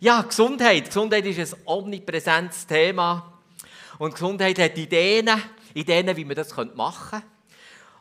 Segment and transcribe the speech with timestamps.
[0.00, 0.86] Ja, Gesundheit.
[0.86, 3.40] Gesundheit ist ein omnipräsentes Thema.
[3.98, 5.30] Und Gesundheit hat Ideen,
[5.74, 7.26] Ideen, wie man das machen könnte.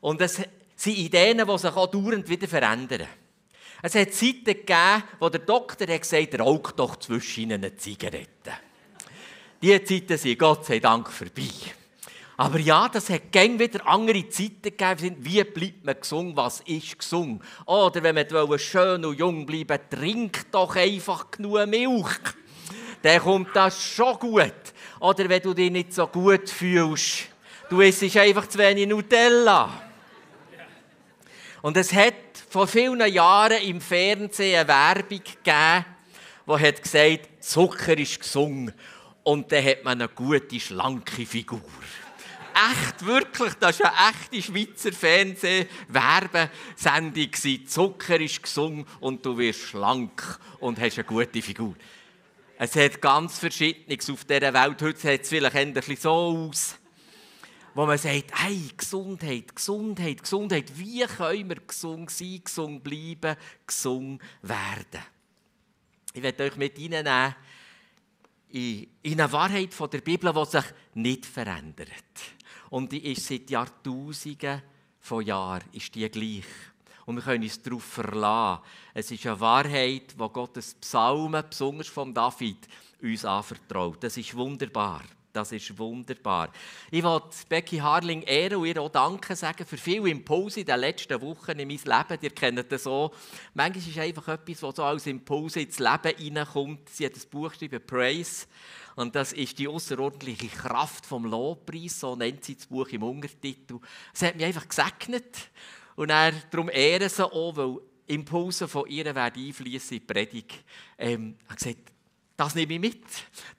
[0.01, 0.41] Und es
[0.75, 3.07] sind Ideen, die sich auch dauernd wieder verändern.
[3.83, 8.51] Es hat Zeiten gegeben, wo der Doktor hat gesagt hat, rauch doch zwischen eine Zigarette.
[9.61, 11.49] Diese Zeiten sind Gott sei Dank vorbei.
[12.41, 15.17] Aber ja, das hat gäng wieder andere Zeiten gegeben.
[15.19, 16.35] Wie bleibt man gesund?
[16.35, 17.43] Was ist gesund?
[17.67, 22.17] Oder wenn man schön und jung bleiben trink doch einfach genug Milch.
[23.03, 24.55] Dann kommt das schon gut.
[25.01, 27.27] Oder wenn du dich nicht so gut fühlst,
[27.69, 29.69] du isst einfach zu wenig Nutella.
[31.61, 32.15] Und es hat
[32.49, 35.85] vor vielen Jahren im Fernsehen eine Werbung gegeben,
[36.47, 38.73] die hat gesagt, Zucker ist gesund.
[39.21, 41.61] Und dann hat man eine gute, schlanke Figur.
[42.53, 47.29] Echt, wirklich, das war eine echte Schweizer Fernseh-Werbesendung.
[47.67, 51.75] Zucker ist gesund und du wirst schlank und hast eine gute Figur.
[52.57, 54.81] Es hat ganz Verschiedenes auf dieser Welt.
[54.81, 56.75] Heute sieht es vielleicht ein so aus
[57.73, 60.77] wo man sagt, hey, Gesundheit, Gesundheit, Gesundheit.
[60.77, 65.05] Wie können wir gesund sein, gesund bleiben, gesund werden?
[66.13, 67.07] Ich werde euch mit Ihnen
[68.49, 71.87] in, in eine Wahrheit von der Bibel, die sich nicht verändert.
[72.71, 74.61] Und die ist seit Jahrtausenden
[75.01, 76.45] von Jahren ist die gleich.
[77.05, 78.63] Und wir können uns darauf verlassen.
[78.93, 82.69] Es ist eine Wahrheit, die Gottes Psalmen, besonders von David,
[83.01, 84.01] uns anvertraut.
[84.01, 85.01] Das ist wunderbar.
[85.33, 86.51] Das ist wunderbar.
[86.89, 90.79] Ich will Becky Harling ehren und ihr auch Danke sagen für viele Impulse in den
[90.79, 92.21] letzten Wochen in mein Leben.
[92.21, 93.11] Ihr kennt das so.
[93.53, 96.89] Manchmal ist es einfach etwas, was so als Impulse ins Leben hineinkommt.
[96.89, 98.47] Sie hat das Buch geschrieben, Praise.
[98.95, 103.79] Und das ist die außerordentliche Kraft vom Lobpreis, so nennt sie das Buch im Untertitel.
[104.13, 105.49] Es hat mich einfach gesegnet.
[105.95, 110.63] Und er, darum ehren sie auch, weil Impulse von ihr werden einfließen in die Predigt.
[110.97, 111.90] Ähm, er hat gesagt,
[112.41, 113.05] das nehme ich mit.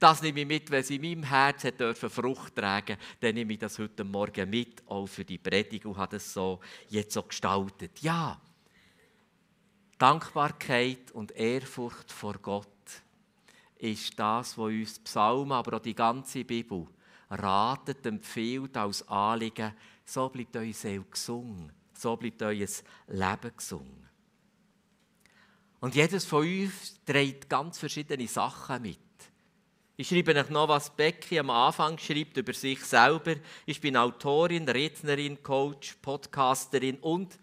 [0.01, 3.61] Das nehme ich mit, wenn sie in meinem Herz dürfen Frucht tragen dann nehme ich
[3.61, 6.59] das heute Morgen mit, auch für die Predigt und habe das so
[6.89, 8.01] jetzt so gestaltet.
[8.01, 8.41] Ja,
[9.99, 12.67] Dankbarkeit und Ehrfurcht vor Gott
[13.79, 16.89] ist das, was uns Psalmen, aber auch die ganze Bibel
[17.31, 19.75] ratet, empfiehlt als Anliegen.
[20.05, 21.73] So bleibt eure Seele gesungen.
[21.95, 22.67] So bleibt euer
[23.07, 24.09] Leben gesungen.
[25.83, 28.99] Und jedes von uns trägt ganz verschiedene Sachen mit.
[29.97, 33.35] Ich schreibe euch noch, was Becky am Anfang schreibt über sich selber.
[33.67, 37.37] Ich bin Autorin, Rednerin, Coach, Podcasterin und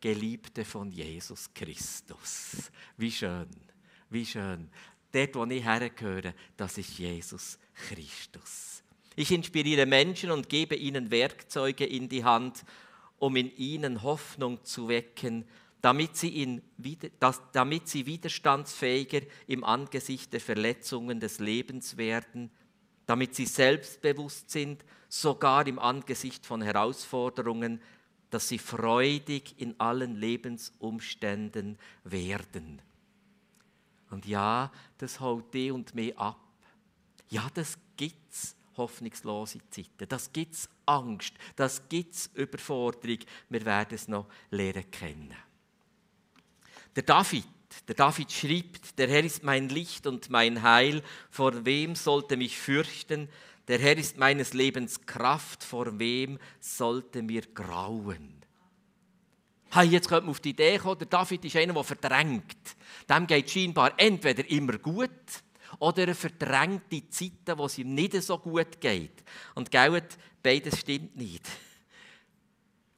[0.00, 2.72] Geliebte von Jesus Christus.
[2.96, 3.46] Wie schön,
[4.10, 4.68] wie schön.
[5.12, 8.82] Dort, wo ich hergehöre, das ist Jesus Christus.
[9.14, 12.64] Ich inspiriere Menschen und gebe ihnen Werkzeuge in die Hand,
[13.20, 15.44] um in ihnen Hoffnung zu wecken
[15.80, 16.62] damit sie, in,
[17.52, 22.50] damit sie widerstandsfähiger im Angesicht der Verletzungen des Lebens werden,
[23.06, 27.80] damit sie selbstbewusst sind, sogar im Angesicht von Herausforderungen,
[28.30, 32.82] dass sie freudig in allen Lebensumständen werden.
[34.10, 36.40] Und ja, das holt die und mich ab.
[37.28, 40.08] Ja, das gibt's hoffnungslose Zeiten.
[40.08, 43.18] Das gibt's Angst, das gibt's Überforderung.
[43.48, 45.34] Wir werden es noch lernen kennen.
[46.96, 47.44] Der David,
[47.86, 52.58] der David schreibt, der Herr ist mein Licht und mein Heil, vor wem sollte mich
[52.58, 53.28] fürchten?
[53.68, 58.42] Der Herr ist meines Lebens Kraft, vor wem sollte mir grauen?
[59.70, 62.56] Hey, jetzt könnte man auf die Idee kommen, der David ist einer, der verdrängt.
[63.10, 65.10] Dem geht scheinbar entweder immer gut
[65.78, 69.22] oder er verdrängt die Zeiten, wo es ihm nicht so gut geht.
[69.54, 70.02] Und gell,
[70.42, 71.46] beides stimmt nicht.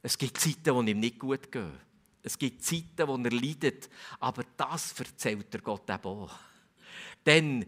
[0.01, 1.88] Es gibt Zeiten, wo ihm nicht gut gehen.
[2.21, 6.35] Es gibt Zeiten, wo er leidet, aber das erzählt er Gott eben auch.
[7.23, 7.65] Dann,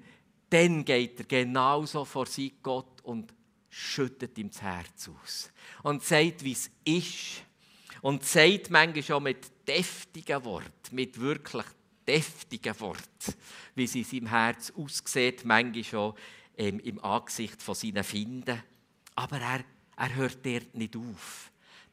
[0.49, 3.33] dann geht er genauso vor sich Gott und
[3.69, 5.51] schüttet ihm das Herz aus.
[5.83, 7.43] Und sagt, wie es ist.
[8.01, 11.65] Und sagt manchmal schon mit deftigen Worten, mit wirklich
[12.05, 13.35] deftigen Worten,
[13.75, 16.13] wie es in seinem Herz aussieht, manchmal schon
[16.57, 18.61] ähm, im Angesicht von seinen Finden.
[19.15, 19.63] Aber er,
[19.97, 21.50] er hört dort nicht auf.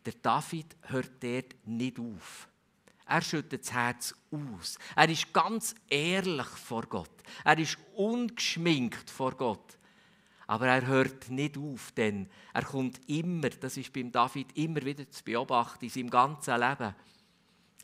[0.09, 2.49] Der David hört dort nicht auf.
[3.07, 4.79] Er schüttet das Herz aus.
[4.97, 7.11] Er ist ganz ehrlich vor Gott.
[7.45, 9.77] Er ist ungeschminkt vor Gott.
[10.47, 15.11] Aber er hört nicht auf, denn er kommt immer, das ist beim David immer wieder
[15.11, 16.95] zu beobachten, in seinem ganzen Leben.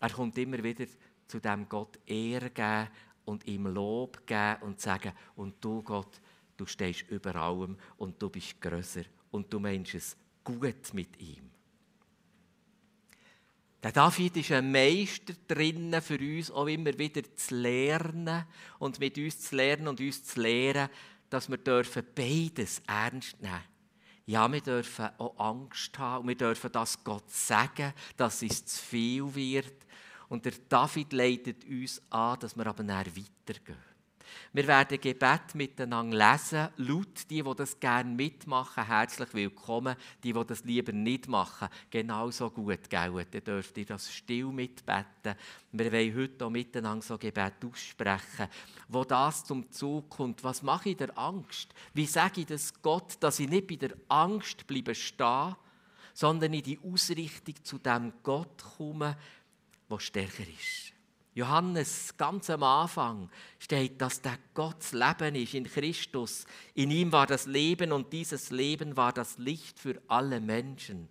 [0.01, 0.87] Er kommt immer wieder
[1.29, 2.89] zu dem Gott Ehre geben
[3.27, 6.23] und ihm Lob geben und sagen, und du Gott,
[6.57, 11.54] du stehst über allem und du bist größer und du meinst es gut mit ihm.
[13.85, 18.47] Der David ist ein Meister drinnen für uns, auch immer wieder zu lernen
[18.79, 20.89] und mit uns zu lernen und uns zu lehren,
[21.29, 23.61] dass wir dürfen beides ernst nehmen
[24.25, 28.83] Ja, wir dürfen auch Angst haben und wir dürfen das Gott sagen, dass es zu
[28.83, 29.85] viel wird.
[30.31, 33.94] Und der David leitet uns an, dass wir aber näher weitergehen.
[34.53, 36.69] Wir werden Gebet miteinander lesen.
[36.77, 39.97] Laut, die, die das gerne mitmachen, herzlich willkommen.
[40.23, 43.27] Die, die das lieber nicht machen, genauso gut, gell?
[43.31, 45.35] Dann dürft ihr das still mitbeten.
[45.73, 48.49] Wir wollen heute auch miteinander so Gebet aussprechen,
[48.89, 50.45] wo das zum Zug kommt.
[50.45, 51.75] Was mache ich der Angst?
[51.93, 55.57] Wie sage ich das Gott, dass ich nicht bei der Angst bleibe stehen,
[56.15, 59.17] sondern in die Ausrichtung zu dem Gott komme,
[59.91, 60.94] der stärker ist.
[61.35, 63.29] Johannes, ganz am Anfang
[63.59, 66.47] steht, dass der Gottes Leben ist in Christus.
[66.75, 71.09] In ihm war das Leben und dieses Leben war das Licht für alle Menschen.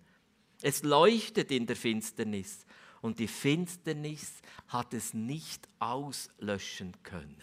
[0.62, 2.64] Es leuchtet in der Finsternis
[3.02, 7.36] und die Finsternis hat es nicht auslöschen können.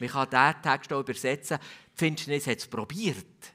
[0.00, 1.58] Man kann diesen Text auch übersetzen,
[1.92, 3.52] die Finsternis hat es probiert.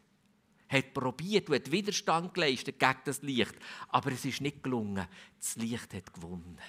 [0.69, 3.55] Hat probiert und hat Widerstand geleistet gegen das Licht.
[3.87, 5.07] Aber es ist nicht gelungen.
[5.39, 6.59] Das Licht hat gewonnen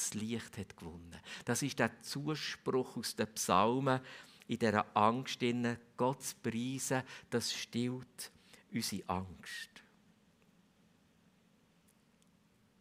[0.00, 1.16] das Licht hat gewonnen.
[1.44, 4.00] Das ist der Zuspruch aus den Psalmen
[4.48, 5.40] in dieser Angst,
[5.96, 8.32] Gott zu preisen, das stillt
[8.72, 9.70] unsere Angst.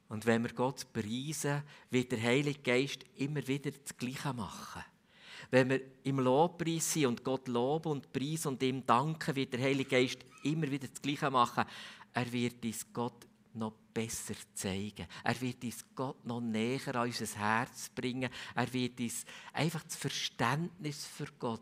[0.08, 1.62] Und wenn wir Gott preisen,
[1.92, 4.84] wird der Heilige Geist immer wieder das Gleiche machen.
[5.52, 9.62] Wenn wir im Lobpreis sind und Gott loben und preisen und ihm danken, wird der
[9.62, 11.66] Heilige Geist immer wieder das Gleiche machen.
[12.14, 15.08] Er wird uns Gott noch besser zeigen.
[15.24, 18.30] Er wird uns Gott noch näher an unser Herz bringen.
[18.56, 21.62] Er wird uns einfach das Verständnis für Gott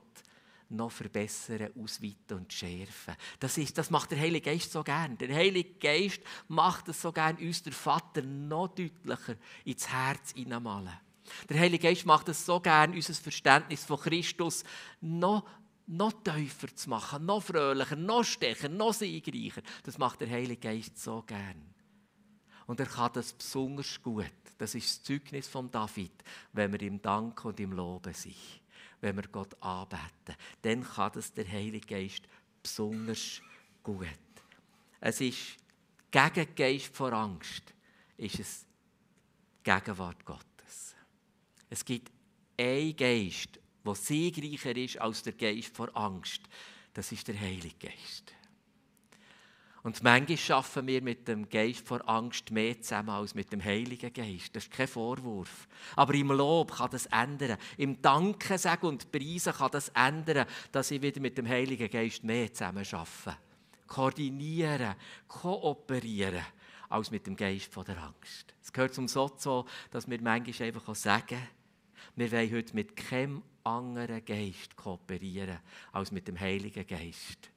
[0.70, 3.16] noch verbessern, ausweiten und schärfen.
[3.40, 5.18] Das, ist, das macht der Heilige Geist so gern.
[5.18, 11.00] Der Heilige Geist macht es so gern, uns der Vater noch deutlicher ins Herz hineinmalen.
[11.50, 14.64] Der Heilige Geist macht es so gern, unser Verständnis von Christus
[15.02, 15.46] noch
[15.90, 19.62] noch tiefer zu machen, noch fröhlicher, noch stärker, noch siegreicher.
[19.84, 21.77] Das macht der Heilige Geist so gern.
[22.68, 24.32] Und er kann das besonders gut.
[24.58, 26.12] Das ist das Zeugnis von David,
[26.54, 28.62] wenn wir ihm danken und ihm loben sich.
[29.00, 32.24] Wenn wir Gott anbeten, dann kann das der Heilige Geist
[32.62, 33.42] besonders
[33.84, 34.08] gut.
[35.00, 35.58] Es ist
[36.10, 37.74] gegen Geist vor Angst,
[38.18, 38.66] ist es
[39.64, 40.96] Gegenwart Gottes.
[41.70, 42.12] Es gibt
[42.58, 46.42] einen Geist, der siegreicher ist als der Geist vor Angst.
[46.94, 48.34] Das ist der Heilige Geist.
[49.88, 54.12] Und manchmal schaffen wir mit dem Geist vor Angst mehr zusammen als mit dem Heiligen
[54.12, 54.54] Geist.
[54.54, 55.66] Das ist kein Vorwurf.
[55.96, 57.58] Aber im Lob kann das ändern.
[57.78, 62.22] Im Danken sagen und Preisen kann das ändern, dass ich wieder mit dem Heiligen Geist
[62.26, 63.38] mehr zusammen schaffe.
[63.88, 64.94] Koordinieren,
[65.30, 66.44] kooperieren,
[66.90, 68.54] als mit dem Geist von der Angst.
[68.62, 71.40] Es gehört zum so, dass wir manchmal einfach sagen,
[72.18, 75.60] wir wollen heute mit keinem anderen Geist kooperieren,
[75.94, 77.52] als mit dem Heiligen Geist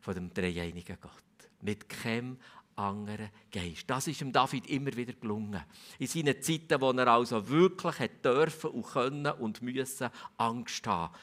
[0.00, 1.31] von dem dreieinigen Gott
[1.62, 2.38] mit keinem
[2.76, 3.84] anderen Geist.
[3.86, 5.62] Das ist ihm David immer wieder gelungen.
[5.98, 11.14] In seinen Zeiten, wo er also wirklich hat dürfen und können und müssen Angst haben,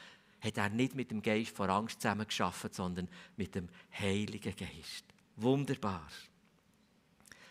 [0.41, 5.05] hat er nicht mit dem Geist vor Angst zusammengeschafft, sondern mit dem Heiligen Geist.
[5.35, 6.07] Wunderbar.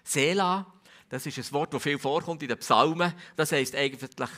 [0.02, 0.66] Sela,
[1.08, 3.12] das ist ein Wort, das viel vorkommt in den Psalmen.
[3.36, 4.30] Das heißt eigentlich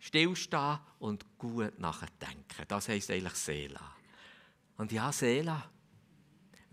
[0.00, 2.64] stillstehen und gut nachdenken.
[2.66, 3.96] Das heißt eigentlich Sela.
[4.76, 5.70] Und ja, Sela,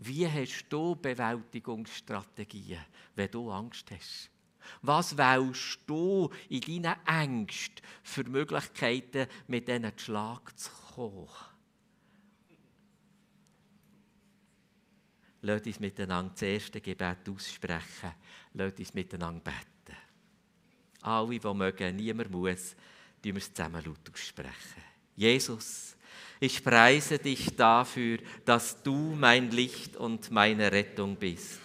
[0.00, 2.80] wie hast du Bewältigungsstrategien,
[3.14, 4.30] wenn du Angst hast?
[4.82, 11.28] Was wählst du in deinen Ängsten für Möglichkeiten, mit diesen Schlag zu kommen?
[15.42, 18.12] Lass uns miteinander das erste Gebet aussprechen.
[18.54, 19.98] Lass uns miteinander beten.
[21.02, 22.70] Alle, die mögen, niemand muss,
[23.22, 24.82] tun wir es zusammen laut aussprechen.
[25.16, 25.96] Jesus,
[26.40, 31.60] ich preise dich dafür, dass du mein Licht und meine Rettung bist.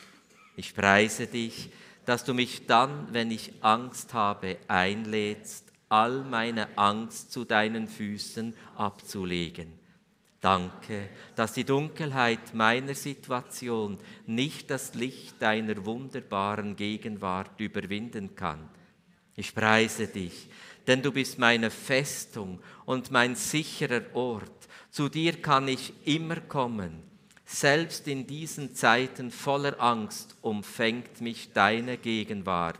[0.57, 1.69] Ich preise dich,
[2.05, 8.53] dass du mich dann, wenn ich Angst habe, einlädst, all meine Angst zu deinen Füßen
[8.75, 9.73] abzulegen.
[10.41, 18.69] Danke, dass die Dunkelheit meiner Situation nicht das Licht deiner wunderbaren Gegenwart überwinden kann.
[19.35, 20.47] Ich preise dich,
[20.87, 24.67] denn du bist meine Festung und mein sicherer Ort.
[24.91, 27.03] Zu dir kann ich immer kommen.
[27.45, 32.79] Selbst in diesen Zeiten voller Angst umfängt mich deine Gegenwart.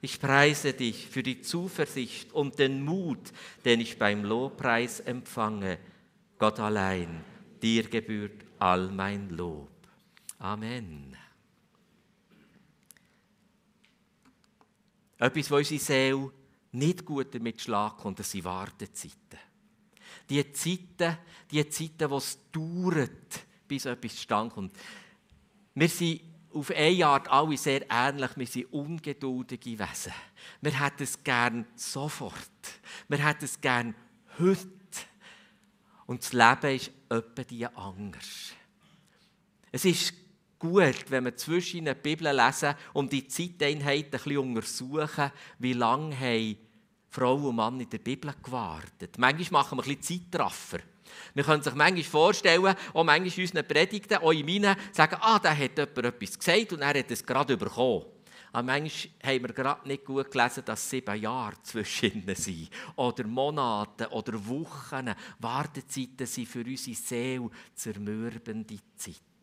[0.00, 3.32] Ich preise dich für die Zuversicht und den Mut,
[3.64, 5.78] den ich beim Lobpreis empfange.
[6.38, 7.24] Gott allein,
[7.62, 9.68] dir gebührt all mein Lob.
[10.38, 11.16] Amen.
[15.18, 16.30] Etwas, was unsere Seele
[16.76, 19.38] nicht gut damit schlagen das sind Wartezeiten.
[20.28, 21.18] Die Zeiten,
[21.50, 24.72] die Zeiten, wo es dauert, bis etwas zustande kommt.
[25.74, 26.20] Wir sind
[26.52, 28.30] auf eine Art alle sehr ähnlich.
[28.36, 30.12] Wir sind ungeduldige Wesen.
[30.60, 32.34] Wir hätten es gern sofort.
[33.08, 33.94] Wir hätten es gern
[34.38, 34.68] heute.
[36.06, 38.52] Und das Leben ist etwa die anders.
[39.72, 40.14] Es ist
[40.58, 46.18] gut, wenn wir zwischen den Bibel lesen und die Zeiteinheit ein bisschen untersuchen, wie lange
[46.18, 46.56] haben
[47.16, 49.16] Frau und Mann in der Bibel gewartet.
[49.16, 50.80] Manchmal machen wir ein bisschen Zeitraffer.
[51.32, 55.38] Wir können sich manchmal vorstellen, auch manchmal in unseren Predigten, auch in meinen, sagen, ah,
[55.38, 58.04] da hat jemand etwas gesagt und er hat es gerade bekommen.
[58.52, 62.68] Aber manchmal haben wir gerade nicht gut gelesen, dass sieben Jahre zwischen ihnen sind.
[62.96, 65.14] Oder Monate oder Wochen.
[65.38, 69.35] Wartezeiten sind für unsere Seele zermürbende Zeiten.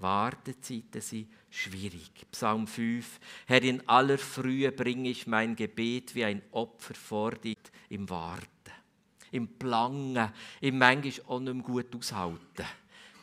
[0.00, 2.10] Wartezeiten sind schwierig.
[2.30, 3.18] Psalm 5.
[3.46, 7.56] Herr, in aller Frühe bringe ich mein Gebet wie ein Opfer vor dir
[7.88, 8.46] im Warten,
[9.32, 12.66] im Plangen, im manchmal auch nicht gut aushalten.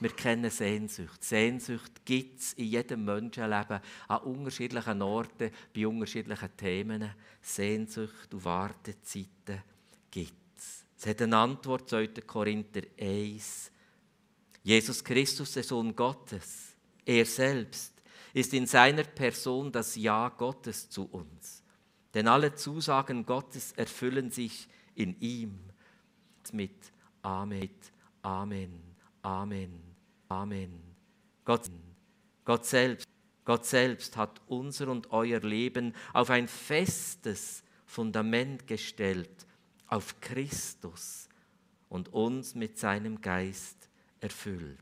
[0.01, 1.23] Wir kennen Sehnsucht.
[1.23, 3.79] Sehnsucht gibt es in jedem Menschenleben
[4.09, 7.11] an unterschiedlichen Orten, bei unterschiedlichen Themen.
[7.41, 9.63] Sehnsucht und Wartezeiten
[10.11, 10.83] gibt es.
[10.97, 12.07] Es hat eine Antwort, 2.
[12.25, 13.71] Korinther 1.
[14.65, 17.93] Jesus Christus, der Sohn Gottes, er selbst
[18.33, 21.63] ist in seiner Person das Ja Gottes zu uns.
[22.15, 25.59] Denn alle Zusagen Gottes erfüllen sich in ihm
[26.51, 26.91] mit
[27.21, 27.69] Amen,
[28.23, 28.81] Amen,
[29.21, 29.83] Amen,
[30.29, 30.81] Amen.
[31.45, 31.69] Gott,
[32.43, 33.07] Gott selbst,
[33.45, 39.45] Gott selbst hat unser und euer Leben auf ein festes Fundament gestellt,
[39.85, 41.29] auf Christus
[41.87, 43.84] und uns mit seinem Geist
[44.25, 44.79] erfüllt.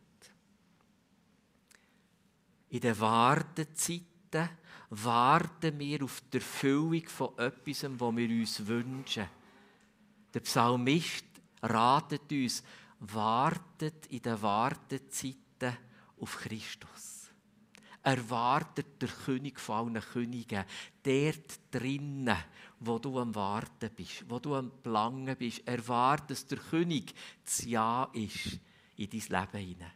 [2.70, 4.50] In den Wartezeiten
[4.90, 9.28] warten wir auf die Erfüllung von etwas, was wir uns wünschen.
[10.34, 11.26] Der Psalmist
[11.62, 12.64] ratet uns,
[13.00, 15.78] wartet in den Wartezeiten
[16.20, 17.30] auf Christus.
[18.02, 20.66] Er wartet der König von allen Königen,
[21.04, 22.38] dort drinnen,
[22.80, 25.62] wo du am Warten bist, wo du am Plangen bist.
[25.66, 27.14] Er wartet, dass der König
[27.46, 28.60] das Ja ist
[28.98, 29.92] in dein Leben hinein.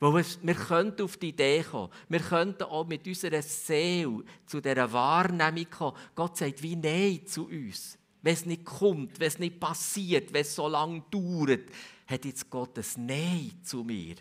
[0.00, 4.92] Weil wir könnten auf die Idee kommen, wir könnten auch mit unserer Seele zu dieser
[4.92, 5.96] Wahrnehmung kommen.
[6.14, 7.98] Gott sagt wie Nein zu uns.
[8.20, 11.70] Wenn es nicht kommt, wenn es nicht passiert, wenn es so lange dauert,
[12.06, 14.16] hat jetzt Gott ein Nein zu mir.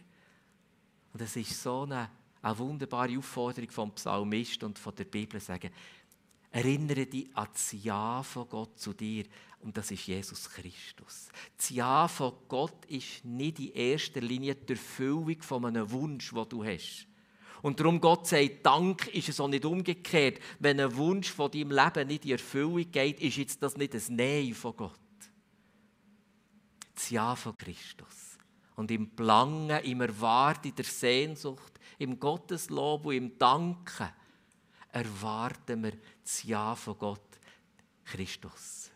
[1.11, 2.09] Und das ist so eine,
[2.41, 5.69] eine wunderbare Aufforderung vom Psalmist und von der Bibel, sagen,
[6.53, 9.25] erinnere dich an das Ja von Gott zu dir.
[9.61, 11.29] Und das ist Jesus Christus.
[11.57, 16.49] Das Ja von Gott ist nicht in erster Linie die Erfüllung von einem Wunsch, den
[16.49, 17.07] du hast.
[17.63, 20.39] Und darum Gott sagt, Dank ist es auch nicht umgekehrt.
[20.59, 24.15] Wenn ein Wunsch von deinem Leben nicht in Erfüllung geht, ist jetzt das nicht ein
[24.15, 24.99] Nein von Gott.
[26.93, 28.37] Das Ja von Christus.
[28.75, 34.09] Und im Plangen, im Erwarten, in der Sehnsucht, im Gotteslob und im Danken
[34.93, 37.39] erwarten wir das Ja von Gott,
[38.05, 38.91] Christus.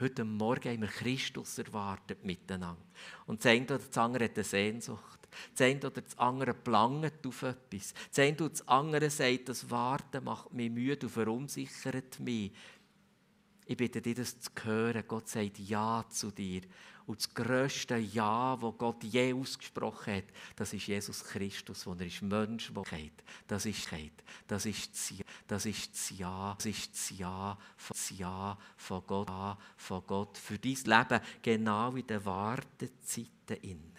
[0.00, 2.82] Heute Morgen haben wir Christus erwartet miteinander.
[3.26, 5.28] Und das eine oder das andere hat eine Sehnsucht.
[5.52, 7.94] Das eine oder das andere planget auf etwas.
[8.08, 12.52] Das eine oder das andere sagt, das Warten macht mich müde und verunsichert mich.
[13.66, 15.04] Ich bitte dich, das zu hören.
[15.06, 16.62] Gott sagt Ja zu dir.
[17.06, 20.24] Und das grösste Ja, das Gott je ausgesprochen hat,
[20.56, 23.22] das ist Jesus Christus, wo er ist Mensch, der geht.
[23.46, 23.88] Das ist
[24.48, 25.24] Das ist das Ja.
[25.46, 26.54] Das ist das Ja.
[26.56, 27.58] Das ist das Ja.
[27.88, 29.28] Das Ja von Gott.
[29.28, 30.38] Ja von Gott.
[30.38, 33.94] Für dein Leben genau in den Wartezeiten innen.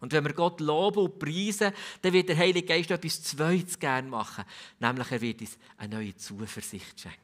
[0.00, 4.08] Und wenn wir Gott loben und preisen, dann wird der Heilige Geist etwas Zweites gerne
[4.08, 4.44] machen.
[4.78, 7.23] Nämlich er wird uns eine neue Zuversicht schenken.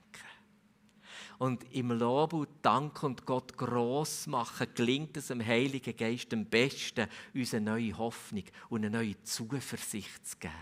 [1.41, 6.45] Und im Lob und Dank und Gott gross machen, gelingt es dem Heiligen Geist am
[6.45, 10.53] besten, uns eine neue Hoffnung und eine neue Zuversicht zu geben.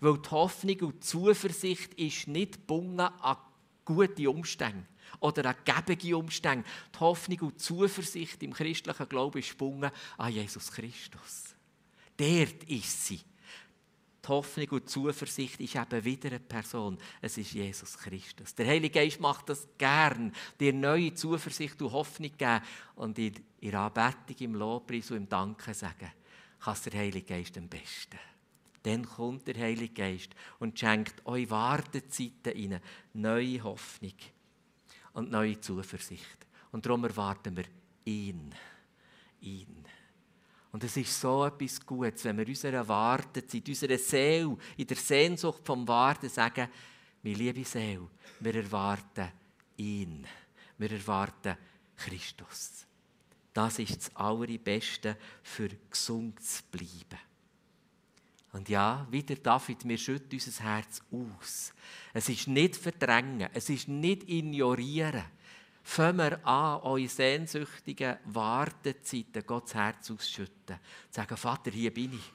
[0.00, 3.36] Weil die Hoffnung und die Zuversicht ist nicht gebunden an
[3.84, 4.86] gute Umstände
[5.20, 6.66] oder an gebige Umstände.
[6.94, 11.54] Die Hoffnung und die Zuversicht im christlichen Glauben ist gebunden an Jesus Christus.
[12.16, 13.20] Dort ist sie.
[14.26, 16.98] Die Hoffnung und die Zuversicht ist eben wieder eine Person.
[17.20, 18.54] Es ist Jesus Christus.
[18.56, 22.60] Der Heilige Geist macht das gern, dir neue Zuversicht und Hoffnung geben
[22.96, 26.10] und in ihrer Anbetung, im Lobpreis und im Danken sagen,
[26.58, 28.18] kann der Heilige Geist am besten.
[28.82, 32.80] Dann kommt der Heilige Geist und schenkt euch Wartezeiten rein,
[33.14, 34.14] neue Hoffnung
[35.12, 36.46] und neue Zuversicht.
[36.72, 37.64] Und darum erwarten wir
[38.04, 38.52] ihn.
[39.40, 39.84] Ihn.
[40.72, 45.62] Und es ist so etwas Gutes, wenn wir unserer Wartezeit, unserer Seele, in der Sehnsucht
[45.64, 46.68] vom Warten sagen,
[47.22, 48.08] meine liebe Seele,
[48.40, 49.32] wir erwarten
[49.76, 50.26] ihn.
[50.78, 51.56] Wir erwarten
[51.96, 52.86] Christus.
[53.52, 57.18] Das ist das Allerbeste, für gesund zu bleiben.
[58.52, 61.72] Und ja, wieder David, wir schütten unser Herz aus.
[62.12, 65.24] Es ist nicht verdrängen, es ist nicht ignorieren.
[65.88, 70.80] Fangen wir an, eure sehnsüchtigen Wartezeiten Gottes Herz auszuschütten.
[71.10, 72.32] Sagen, Vater, hier bin ich.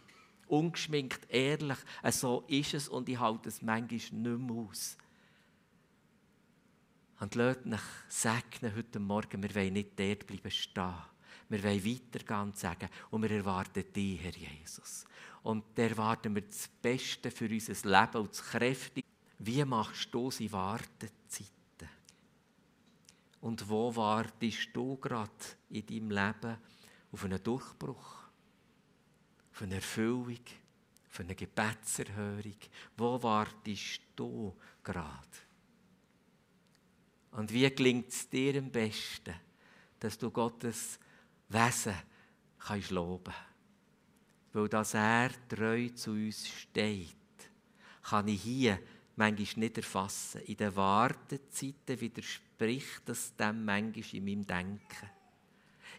[0.48, 1.78] Ungeschminkt, ehrlich,
[2.12, 4.98] so ist es und ich halte es manchmal nicht mehr aus.
[7.20, 10.96] Und lasst mich segnen heute Morgen, wir wollen nicht dort bleiben stehen.
[11.50, 15.06] Wir wollen weitergehen und sagen, und wir erwarten dich, Herr Jesus.
[15.44, 19.08] Und erwarten wir das Beste für unser Leben und das Kräftige.
[19.40, 21.61] Wie machst du unsere Wartezeiten?
[23.42, 25.32] Und wo wartest du gerade
[25.70, 26.58] in deinem Leben
[27.12, 28.16] auf einen Durchbruch,
[29.52, 30.40] auf eine Erfüllung,
[31.10, 32.58] auf eine Gebetserhörung?
[32.96, 35.38] Wo wartest du gerade?
[37.32, 39.34] Und wie gelingt es dir am besten,
[40.00, 41.00] dass du Gottes
[41.50, 41.96] Wesen
[42.60, 43.34] kannst loben
[44.54, 47.16] Weil dass er treu zu uns steht,
[48.04, 48.80] kann ich hier
[49.16, 50.42] manchmal nicht erfassen.
[50.42, 52.00] In den Wartezeiten
[52.62, 55.10] widerspricht das dem manchmal in meinem Denken.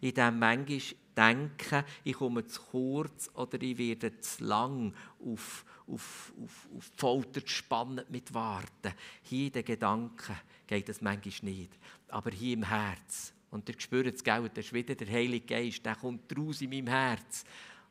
[0.01, 0.81] In dem manchmal
[1.15, 6.99] Denken, ich komme zu kurz oder ich werde zu lang auf, auf, auf, auf die
[6.99, 8.95] Folter gespannt mit Warten.
[9.23, 11.79] Hier in den Gedanken geht das manchmal nicht.
[12.09, 15.85] Aber hier im Herz, und ihr spürt es, gell, das ist wieder der Heilige Geist,
[15.85, 17.45] der kommt raus in meinem Herz,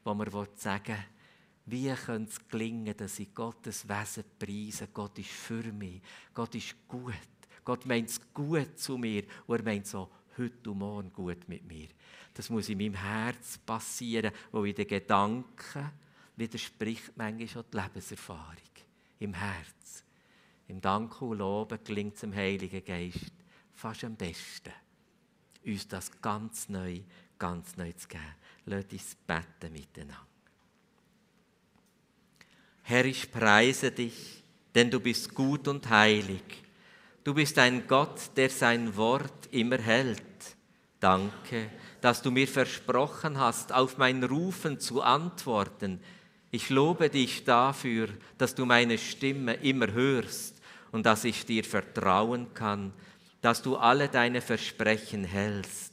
[0.04, 0.98] wo man sagen
[1.66, 4.90] wie könnte es gelingen, dass ich Gottes Wesen preise?
[4.92, 6.02] Gott ist für mich.
[6.34, 7.14] Gott ist gut.
[7.64, 11.66] Gott meint es gut zu mir und er meint so heute und morgen gut mit
[11.66, 11.88] mir.
[12.34, 15.92] Das muss in meinem Herz passieren, wo in den Gedanken
[16.36, 18.56] widerspricht manchmal schon die Lebenserfahrung.
[19.20, 20.04] Im Herz.
[20.68, 23.34] Im Dank und Loben gelingt es dem Heiligen Geist
[23.74, 24.72] fast am besten,
[25.66, 27.02] uns das ganz neu,
[27.38, 28.24] ganz neu zu geben.
[28.66, 30.28] Lasst uns beten miteinander.
[32.84, 36.64] Herr, ich preise dich, denn du bist gut und heilig.
[37.24, 40.22] Du bist ein Gott, der sein Wort immer hält.
[41.00, 46.00] Danke, dass du mir versprochen hast, auf mein Rufen zu antworten.
[46.52, 52.54] Ich lobe dich dafür, dass du meine Stimme immer hörst und dass ich dir vertrauen
[52.54, 52.94] kann,
[53.42, 55.92] dass du alle deine Versprechen hältst.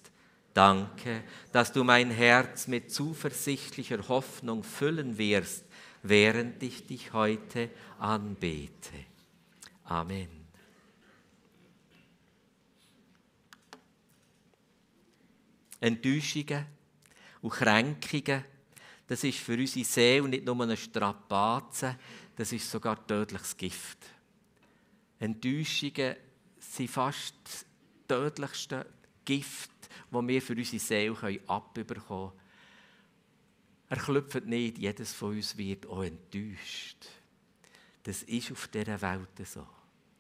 [0.55, 5.65] Danke, dass du mein Herz mit zuversichtlicher Hoffnung füllen wirst,
[6.03, 8.95] während ich dich heute anbete.
[9.85, 10.38] Amen.
[15.81, 16.67] Enttäuschungen
[17.43, 18.45] und Kränkungen,
[19.07, 21.97] das ist für unsere Seele nicht nur eine Strapaze,
[22.37, 23.99] das ist sogar tödliches Gift.
[25.19, 26.17] Enttäuschungen
[26.59, 27.65] sind fast das
[28.07, 28.87] tödlichste
[29.25, 29.71] Gift,
[30.11, 32.33] das wir für unsere Seele abbekommen können.
[33.91, 37.07] Er klopft nicht, jedes von uns wird auch enttäuscht.
[38.03, 39.67] Das ist auf dieser Welt so.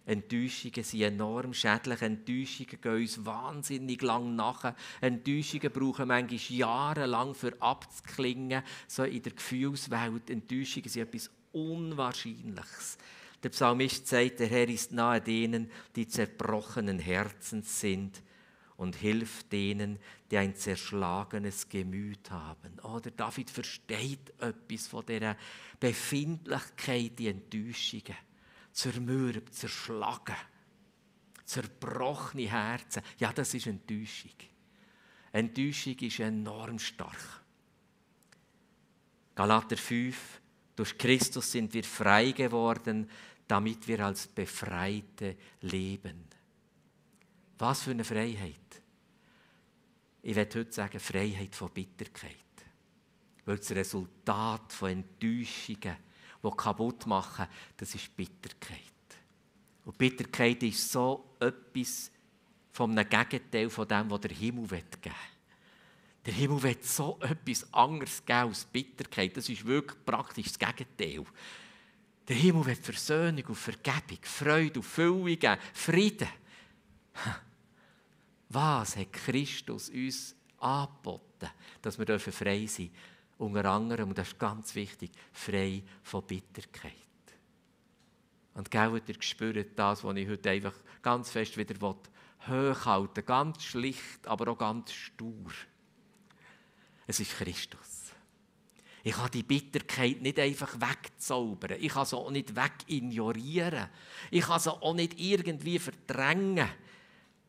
[0.08, 2.00] Enttäuschungen sind enorm schädlich.
[2.00, 4.74] Enttäuschungen gehen uns wahnsinnig lang nach.
[5.02, 10.30] Enttäuschungen brauchen manchmal jahrelang für abzuklingen, so in der Gefühlswelt.
[10.30, 12.96] Enttäuschungen sind etwas Unwahrscheinliches.
[13.42, 18.22] Der Psalmist sagt, der Herr ist nahe denen, die zerbrochenen Herzens sind
[18.76, 19.98] und hilft denen,
[20.30, 22.78] die ein zerschlagenes Gemüt haben.
[22.80, 25.36] Oder David versteht etwas von dieser
[25.78, 28.27] Befindlichkeit, die Enttäuschungen.
[28.78, 30.36] Zermürbt, zerschlagen,
[31.44, 33.02] zerbrochene Herzen.
[33.18, 34.30] Ja, das ist Enttäuschung.
[35.32, 37.42] Enttäuschung ist enorm stark.
[39.34, 40.40] Galater 5,
[40.76, 43.10] durch Christus sind wir frei geworden,
[43.48, 46.24] damit wir als Befreite leben.
[47.58, 48.80] Was für eine Freiheit.
[50.22, 52.36] Ich werde heute sagen, Freiheit von Bitterkeit.
[53.44, 55.96] Weil das Resultat von Enttäuschungen,
[56.42, 57.46] die kaputt machen,
[57.76, 58.82] das ist Bitterkeit.
[59.84, 62.10] Und Bitterkeit ist so etwas
[62.72, 65.12] vom Gegenteil von dem, was der Himmel geben will.
[66.26, 69.36] Der Himmel will so etwas anderes geben als Bitterkeit.
[69.36, 71.24] Das ist wirklich praktisch das Gegenteil.
[72.28, 75.38] Der Himmel will Versöhnung und Vergebung, Freude und Füllung
[75.72, 76.28] Frieden.
[78.50, 81.48] Was hat Christus uns angeboten,
[81.80, 83.17] dass wir frei sein dürfen?
[83.38, 86.92] Unter anderem, und das ist ganz wichtig, frei von Bitterkeit.
[88.54, 91.78] Und gell, ihr spürt das, was ich heute einfach ganz fest wieder
[92.48, 93.22] hochhalten will.
[93.22, 95.52] Ganz schlicht, aber auch ganz stur.
[97.06, 98.12] Es ist Christus.
[99.04, 101.78] Ich kann die Bitterkeit nicht einfach wegzaubern.
[101.80, 103.88] Ich kann sie auch nicht wegignorieren.
[104.30, 106.68] Ich kann sie auch nicht irgendwie verdrängen.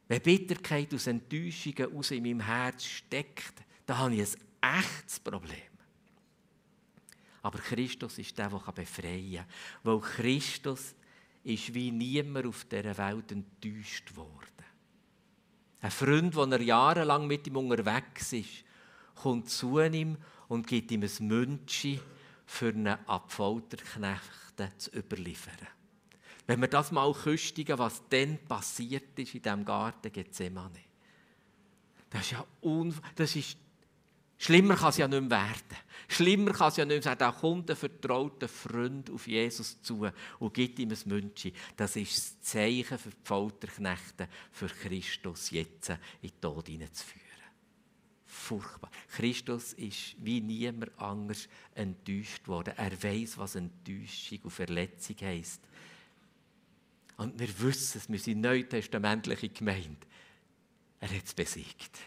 [0.08, 3.54] Wenn Bitterkeit aus Enttäuschungen aus in meinem Herz steckt,
[3.86, 5.69] dann habe ich ein echtes Problem.
[7.42, 9.46] Aber Christus ist der, der befreien kann.
[9.84, 10.96] Weil Christus
[11.44, 14.46] ist wie niemand auf dieser Welt enttäuscht worden.
[15.82, 18.66] Ein Freund, der jahrelang mit ihm unterwegs ist,
[19.16, 20.18] kommt zu ihm
[20.50, 22.02] und gibt ihm ein Münzchen
[22.46, 25.68] für einen Abfolterknechte zu überliefern.
[26.48, 30.12] Wenn wir das mal küstigen, was dann passiert ist in diesem Garten.
[32.10, 33.56] Das ist ja un das ist
[34.40, 35.78] Schlimmer kann es ja nicht mehr werden.
[36.08, 37.20] Schlimmer kann es ja nicht mehr werden.
[37.20, 41.52] Da kommt ein vertrauter Freund auf Jesus zu und gibt ihm ein Münzchen.
[41.76, 47.28] Das ist das Zeichen für die Folterknechte, für Christus jetzt in den Tod hineinzuführen.
[48.26, 48.90] Furchtbar.
[49.10, 52.74] Christus ist wie niemand anders enttäuscht worden.
[52.78, 55.62] Er weiß, was Enttäuschung und Verletzung heisst.
[57.18, 60.08] Und wir wissen es, wir sind neutestamentliche Gemeinde.
[61.02, 62.00] Er hat es besiegt.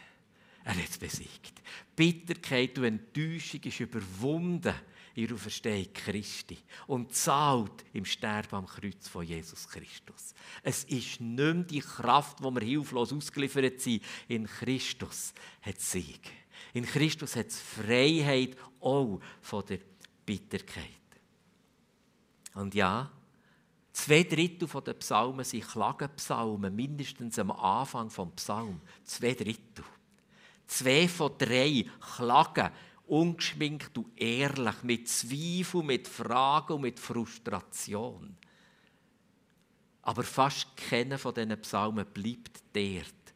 [0.64, 1.62] Er hat es besiegt.
[1.96, 4.74] Bitterkeit und Enttäuschung ist überwunden
[5.14, 10.34] in der Auferstehung Christi und zahlt im Sterben am Kreuz von Jesus Christus.
[10.62, 14.02] Es ist nicht mehr die Kraft, wo wir hilflos ausgeliefert sind.
[14.28, 16.30] In Christus hat es Sieg.
[16.72, 19.80] In Christus hat es Freiheit auch von der
[20.24, 20.86] Bitterkeit.
[22.54, 23.10] Und ja,
[23.92, 28.80] zwei Drittel der Psalmen sind Klagenpsalmen, mindestens am Anfang vom Psalm.
[29.04, 29.84] Zwei Drittel.
[30.72, 32.70] Zwei von drei klagen
[33.06, 38.34] ungeschminkt und ehrlich, mit Zweifel, mit Fragen und mit Frustration.
[40.00, 43.34] Aber fast keiner von diesen Psalmen bleibt dort,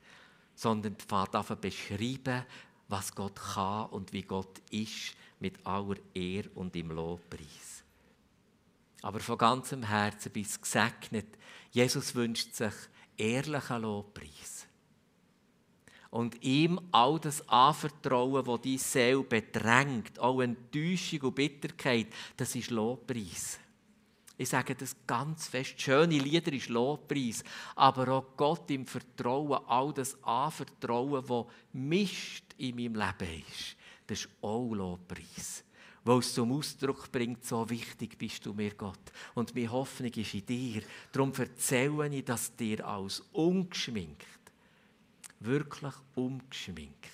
[0.54, 2.46] sondern fängt an beschreiben,
[2.88, 7.84] was Gott kann und wie Gott ist, mit aller Ehre und im Lobpreis.
[9.02, 11.36] Aber von ganzem Herzen bis gesegnet,
[11.70, 12.72] Jesus wünscht sich
[13.18, 14.55] ehrlichen Lobpreis
[16.10, 22.70] und ihm all das anvertrauen, was die Seele bedrängt, auch Enttäuschung und Bitterkeit, das ist
[22.70, 23.58] Lobpreis.
[24.38, 25.80] Ich sage das ganz fest.
[25.80, 27.42] Schöne Lieder ist Lobpreis.
[27.74, 34.20] Aber auch Gott im Vertrauen, all das Anvertrauen, was Mist in meinem Leben ist, das
[34.20, 35.64] ist auch Lobpreis.
[36.04, 39.00] Weil es zum Ausdruck bringt, so wichtig bist du mir, Gott.
[39.34, 40.82] Und meine Hoffnung ist in dir.
[41.10, 44.35] Darum erzähle ich das dir als ungeschminkt
[45.40, 47.10] wirklich umgeschminkt.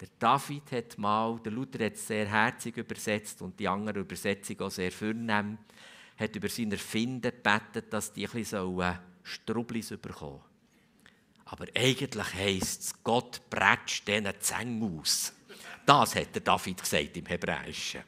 [0.00, 4.60] Der David hat mal, der Luther hat es sehr herzig übersetzt und die andere Übersetzung
[4.60, 5.58] auch sehr vornehm,
[6.16, 10.40] hat über seine Erfinder gebetet, dass die ein bisschen Strublis bekommen
[11.46, 15.32] Aber eigentlich heisst es, Gott prätscht diesen Zähne aus.
[15.84, 18.02] Das hat der David gesagt im Hebräischen.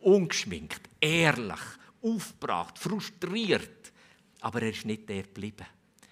[0.00, 1.60] Ungeschminkt, ehrlich,
[2.02, 3.92] aufgebracht, frustriert.
[4.40, 5.66] Aber er ist nicht dort geblieben.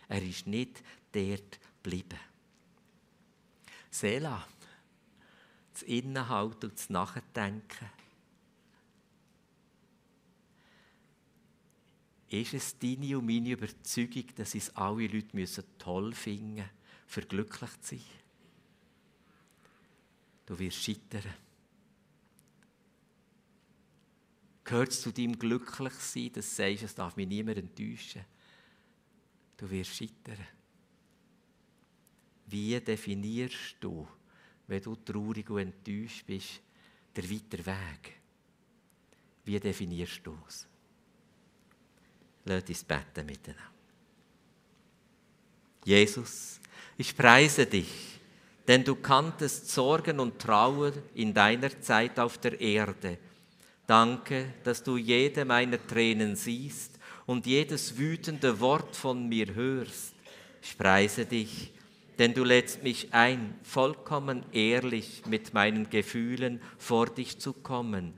[0.08, 2.18] Er ist nicht dort geblieben.
[3.90, 4.46] Seela,
[5.72, 7.90] das Innenhalten und das Nachdenken.
[12.28, 16.70] Ist es deine und meine Überzeugung, dass es alle Leute müssen toll finden müssen,
[17.06, 18.04] für glücklich zu sein?
[20.46, 21.34] Du wirst scheitern.
[24.62, 28.24] Gehört es zu deinem Glücklichsein, dass du sagst, es darf mich niemand enttäuschen?
[29.56, 30.38] Du wirst scheitern.
[32.50, 34.06] Wie definierst du,
[34.66, 36.60] wenn du traurig und enttäuscht bist,
[37.14, 38.14] der weiter Weg?
[39.44, 40.66] Wie definierst du es?
[42.44, 43.70] Lass uns beten miteinander.
[45.84, 46.60] Jesus,
[46.98, 48.20] ich preise dich,
[48.66, 53.18] denn du kanntest Sorgen und Trauer in deiner Zeit auf der Erde.
[53.86, 60.14] Danke, dass du jede meiner Tränen siehst und jedes wütende Wort von mir hörst.
[60.62, 61.72] Ich preise dich,
[62.20, 68.12] denn du lädst mich ein, vollkommen ehrlich mit meinen Gefühlen vor dich zu kommen.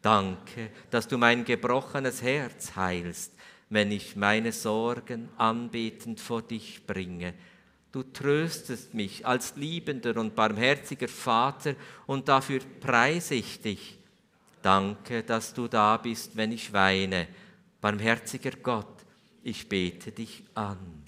[0.00, 3.34] Danke, dass du mein gebrochenes Herz heilst,
[3.68, 7.34] wenn ich meine Sorgen anbetend vor dich bringe.
[7.92, 11.74] Du tröstest mich als liebender und barmherziger Vater
[12.06, 13.98] und dafür preise ich dich.
[14.62, 17.28] Danke, dass du da bist, wenn ich weine.
[17.82, 19.04] Barmherziger Gott,
[19.42, 21.03] ich bete dich an.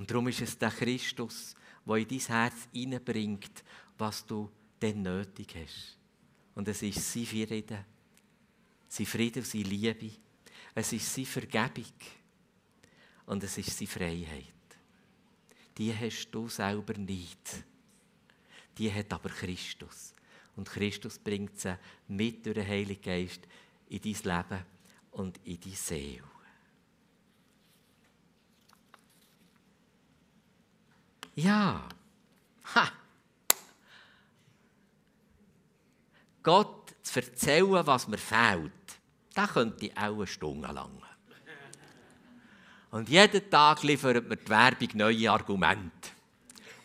[0.00, 1.54] Und darum ist es der Christus,
[1.86, 3.62] der in dein Herz hineinbringt,
[3.98, 5.98] was du denn nötig hast.
[6.54, 7.84] Und es ist sein Frieden,
[8.88, 10.10] sein Frieden seine Liebe.
[10.74, 11.92] Es ist seine Vergebung.
[13.26, 14.54] Und es ist seine Freiheit.
[15.76, 17.62] Die hast du selber nicht.
[18.78, 20.14] Die hat aber Christus.
[20.56, 21.76] Und Christus bringt sie
[22.08, 23.42] mit durch den Heiligen Geist
[23.90, 24.64] in dein Leben
[25.10, 26.39] und in deine Seele.
[31.42, 31.88] Ja.
[32.74, 32.88] Ha.
[36.42, 38.72] Gott zu erzählen, was mir fehlt,
[39.34, 41.02] das könnte ich auch eine Stunde lang.
[42.90, 46.10] Und jeden Tag liefert mir die Werbung neue Argumente,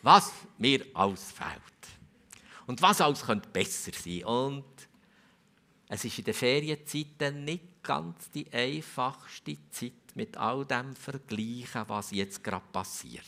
[0.02, 1.62] was mir alles fehlt.
[2.66, 4.24] Und was alles könnte besser sein.
[4.24, 4.64] Und
[5.88, 12.10] es ist in der Ferienzeit nicht ganz die einfachste Zeit mit all dem Vergleichen, was
[12.10, 13.24] jetzt gerade passiert.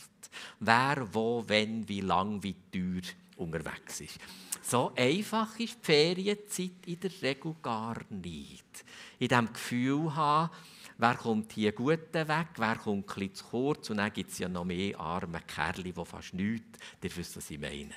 [0.59, 3.01] Wer, wo, wenn, wie lang, wie teuer
[3.37, 4.19] unterwegs ist.
[4.61, 8.85] So einfach ist die Ferienzeit in der Regel gar nicht.
[9.17, 10.51] In dem Gefühl haben,
[10.97, 14.49] wer kommt hier gut weg, wer kommt ein zu kurz und dann gibt es ja
[14.49, 17.95] noch mehr arme Kerle, die fast nichts, ihr wisst, was ich meine.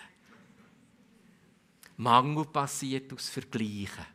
[1.96, 4.07] Mangel passiert aus Vergleichen.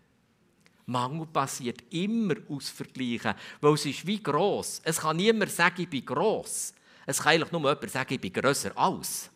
[0.87, 4.81] Mangel passiert immer aus Vergleichen, weil es ist wie gross.
[4.85, 6.73] Es kann niemand sagen, ich bin gross.
[7.05, 9.29] Es kann eigentlich nur jemand sagen, ich bin grösser als.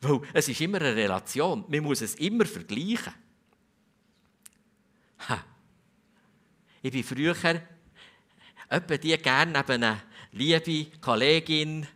[0.00, 1.64] Weil es ist immer eine Relation.
[1.68, 3.14] Man muss es immer vergleichen.
[5.28, 5.44] Ha.
[6.82, 7.36] Ich bin früher
[8.68, 11.86] etwa die gerne neben einer liebe Kollegin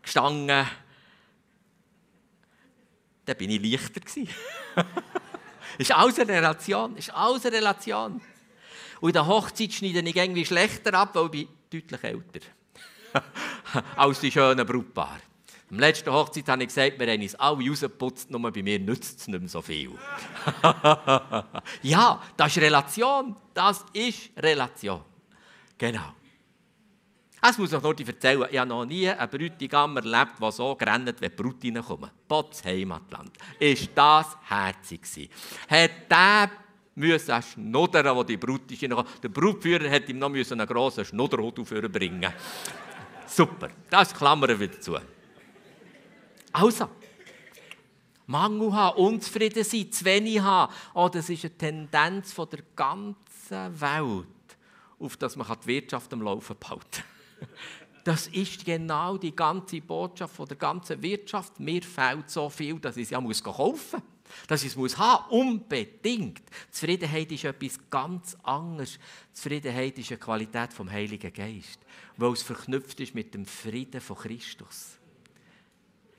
[0.00, 0.66] gestanden.
[3.26, 4.00] Da bin ich leichter
[5.78, 6.96] ist alles eine Relation.
[6.96, 8.20] Ist alles eine Relation.
[9.00, 12.46] Und in der Hochzeit schneide ich irgendwie schlechter ab, weil ich deutlich älter
[13.96, 15.20] als die schönen Brautpaare.
[15.70, 19.20] Am letzten Hochzeit habe ich gesagt, wir haben uns alle rausgeputzt, nur bei mir nützt
[19.20, 19.92] es nicht mehr so viel.
[21.82, 23.34] ja, das ist Relation.
[23.54, 25.02] Das ist Relation.
[25.78, 26.12] Genau.
[27.44, 31.20] Es muss ich noch erzählen, ich habe noch nie einen Bräutigam erlebt, der so rennt,
[31.20, 32.12] wenn die Brut reinkommt.
[32.28, 33.32] Potts Heimatland.
[33.58, 35.28] Ist das herzig gewesen.
[35.68, 36.50] Hat der
[36.94, 41.56] müssen schnuddern, wo die Brut ist Der Brutführer hat ihm noch einen grossen Schnudderhut
[41.90, 42.32] bringen.
[43.26, 44.96] Super, das klammern wir dazu.
[46.52, 46.90] Also,
[48.26, 53.80] Mangel haben, unzufrieden sein, zu wenig haben, oh, das ist eine Tendenz von der ganzen
[53.80, 54.26] Welt,
[55.00, 57.02] auf dass man die Wirtschaft am Laufen behalten
[58.04, 61.60] Das ist genau die ganze Botschaft von der ganzen Wirtschaft.
[61.60, 64.02] Mir fehlt so viel, dass ich es ja muss kaufen muss.
[64.48, 66.42] Dass ich es muss haben, unbedingt.
[66.70, 68.98] Zufriedenheit ist etwas ganz anderes.
[69.32, 71.80] Zufriedenheit ist eine Qualität vom Heiligen Geist,
[72.16, 74.98] weil es verknüpft ist mit dem Frieden von Christus.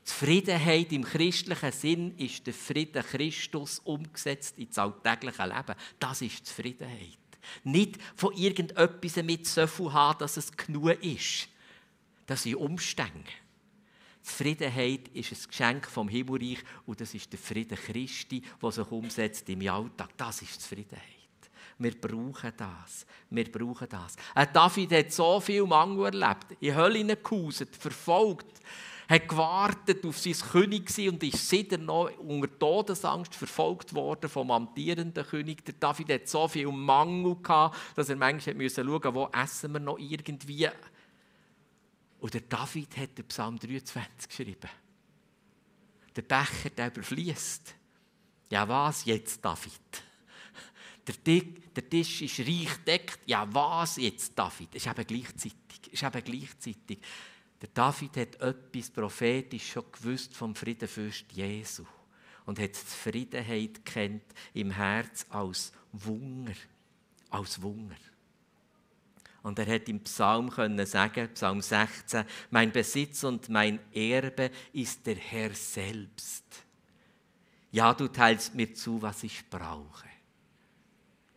[0.03, 5.75] Zufriedenheit im christlichen Sinn ist der Frieden Christus umgesetzt ins alltägliche Leben.
[5.97, 7.22] Das ist Zufriedenheit.
[7.63, 11.47] Nicht von irgendetwas mit so viel haben, dass es genug ist.
[12.25, 13.29] Das sind Umstände.
[14.21, 19.49] Zufriedenheit ist ein Geschenk vom Himmelreich und das ist der Frieden Christi, der sich umsetzt
[19.49, 20.12] im Alltag.
[20.15, 21.03] Das ist Zufriedenheit.
[21.77, 23.06] Wir brauchen das.
[23.29, 24.15] Wir brauchen das.
[24.34, 28.62] Ein David hat so viel Mangel erlebt, in Hölle gehauset, verfolgt,
[29.10, 35.26] hat gewartet auf sein König und ist seitdem noch unter Todesangst verfolgt worden vom amtierenden
[35.26, 35.66] König.
[35.66, 39.80] Der David hat so viel Mangel gehabt, dass er manchmal schauen musste, wo essen wir
[39.80, 40.70] noch irgendwie.
[42.20, 44.70] Und der David hat den Psalm 23 geschrieben.
[46.16, 47.76] Der Becher, der überfließt.
[48.50, 50.04] Ja, was jetzt, David?
[51.76, 53.20] Der, Tisch ist reich deckt.
[53.26, 54.70] Ja, was jetzt, David?
[54.74, 55.82] Es ist eben gleichzeitig.
[55.88, 57.00] Es ist eben gleichzeitig.
[57.63, 61.86] Der David hat etwas prophetisch schon gewusst vom Friedenfürst Jesu
[62.45, 66.52] und hat die Zufriedenheit kennt im Herz als Wunder,
[67.30, 67.95] als Wunder.
[69.43, 75.06] Und er hat im Psalm können sagen, Psalm 16, mein Besitz und mein Erbe ist
[75.06, 76.43] der Herr selbst.
[77.71, 80.10] Ja, du teilst mir zu, was ich brauche.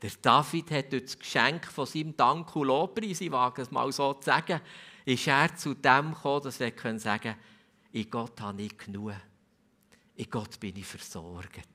[0.03, 4.13] Der David hat das Geschenk von seinem Dank und Lobpreis, ich wage es mal so
[4.15, 4.61] zu sagen,
[5.07, 7.37] ist er zu dem gekommen, dass wir sagen können,
[7.93, 9.15] in Gott habe ich genug.
[10.17, 11.69] In Gott bin ich versorgt.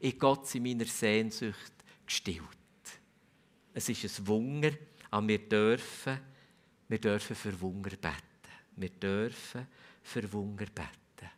[0.00, 1.72] In Gott sind meine Sehnsucht
[2.04, 2.42] gestillt.
[3.72, 4.72] Es ist ein Wunder,
[5.10, 6.18] aber wir dürfen,
[6.88, 8.18] wir dürfen für Wunder beten.
[8.76, 9.66] Wir dürfen
[10.02, 11.30] für Wunder beten.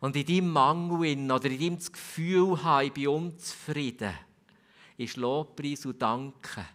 [0.00, 4.14] Und in deinem Mangel oder in deinem Gefühl haben, ich bin unzufrieden,
[4.98, 6.66] ist Lobpreis und Danken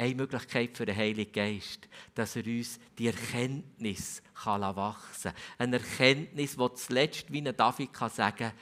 [0.00, 5.42] eine Möglichkeit für den Heiligen Geist, dass er uns die Erkenntnis kann wachsen kann.
[5.58, 8.52] Eine Erkenntnis, die zuletzt wie ein David kann sagen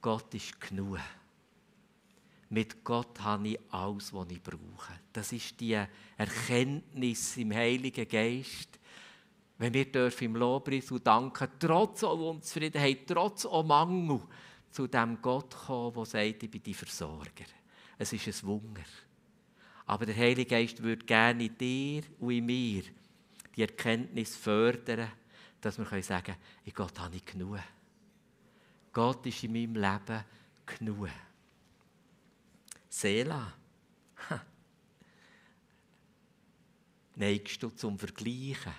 [0.00, 0.98] Gott ist genug.
[2.48, 4.94] Mit Gott habe ich alles, was ich brauche.
[5.12, 5.78] Das ist die
[6.16, 8.78] Erkenntnis im Heiligen Geist.
[9.58, 14.22] Wenn wir dürfen im Lobpreis und danken, trotz Unzufriedenheit, trotz Mangel,
[14.70, 17.44] zu dem Gott kommen, der sagt, ich bin die Versorger.
[17.98, 18.84] Es ist ein Wunder.
[19.90, 22.84] Aber der Heilige Geist würde gerne in dir und in mir
[23.56, 25.10] die Erkenntnis fördern,
[25.60, 27.58] dass wir sagen können, in Gott habe ich genug.
[28.92, 30.24] Gott ist in meinem Leben
[30.64, 31.08] genug.
[32.88, 33.52] Seela.
[37.16, 38.74] Neigst du zum Vergleichen?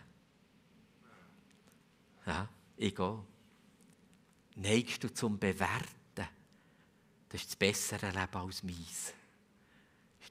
[2.26, 2.48] Ja,
[2.78, 3.26] ich gehe.
[4.56, 6.30] Neigst du zum Bewerten?
[7.28, 9.14] Das ist das bessere Leben als meins.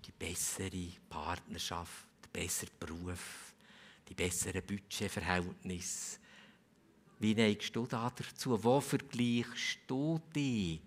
[0.07, 3.55] Die bessere Partnerschaft, der bessere Beruf,
[4.09, 6.19] die besseren Budgetverhältnisse.
[7.19, 8.63] Wie neigst du da dazu?
[8.63, 10.81] Wo vergleichst du dich?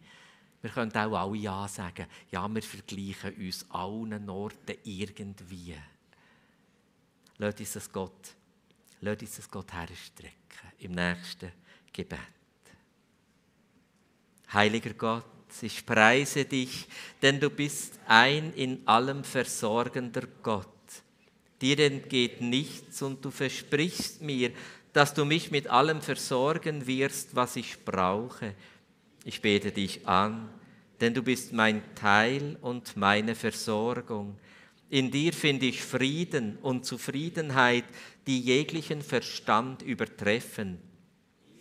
[0.62, 2.08] Wir können auch alle Ja sagen.
[2.32, 5.76] Ja, wir vergleichen uns allen Orten irgendwie.
[7.38, 8.36] Lass uns das Gott,
[9.02, 11.52] lass uns das Gott herstrecken im nächsten
[11.92, 12.20] Gebet.
[14.54, 15.26] Heiliger Gott,
[15.62, 16.88] ich preise dich,
[17.22, 20.68] denn du bist ein in allem versorgender Gott.
[21.62, 24.52] Dir entgeht nichts und du versprichst mir,
[24.94, 28.56] dass du mich mit allem versorgen wirst, was ich brauche.
[29.26, 30.50] Ich bete dich an,
[31.02, 34.38] denn du bist mein Teil und meine Versorgung.
[34.90, 37.86] In dir finde ich Frieden und Zufriedenheit,
[38.28, 40.78] die jeglichen Verstand übertreffen.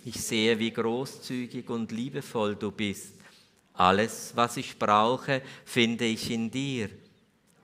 [0.05, 3.22] Ich sehe, wie großzügig und liebevoll du bist.
[3.75, 6.91] Alles, was ich brauche, finde ich in dir.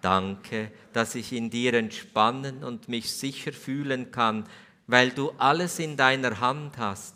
[0.00, 4.48] Danke, dass ich in dir entspannen und mich sicher fühlen kann,
[4.86, 7.14] weil du alles in deiner Hand hast.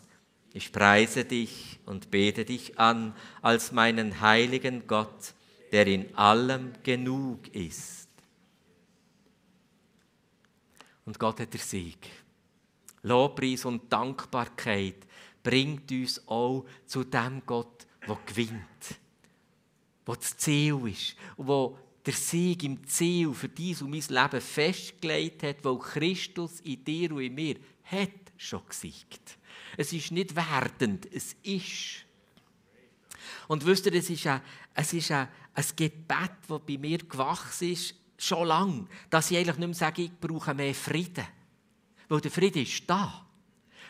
[0.52, 5.32] Ich preise dich und bete dich an als meinen heiligen Gott,
[5.70, 8.08] der in allem genug ist.
[11.06, 12.10] Und Gott hat der Sieg.
[13.02, 14.96] Lobpreis und Dankbarkeit
[15.42, 19.00] bringt uns auch zu dem Gott, der gewinnt,
[20.04, 25.42] wo das Ziel ist, wo der Sieg im Ziel für dies und mein Leben festgelegt
[25.42, 29.38] hat, weil Christus in dir und in mir hat schon gesiegt.
[29.76, 32.04] Es ist nicht werdend, es ist.
[33.46, 34.40] Und wisst ihr, es ist ein,
[34.74, 39.58] es ist ein, ein Gebet, das bei mir gewachsen ist, schon lange, dass ich eigentlich
[39.58, 41.26] nicht mehr sage, ich brauche mehr Frieden.
[42.08, 43.26] Weil der Frieden ist da.